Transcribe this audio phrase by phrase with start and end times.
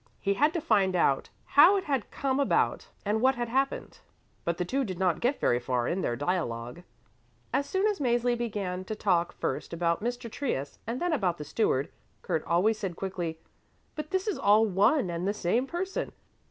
[0.19, 3.99] He had to find out how it had come about and what had happened,
[4.43, 6.81] but the two did not get very far in their dialogue.
[7.53, 10.27] As soon as Mäzli began to talk first about Mr.
[10.27, 11.91] Trius and then about the Steward,
[12.23, 13.37] Kurt always said quickly,
[13.93, 16.13] "But this is all one and the same person.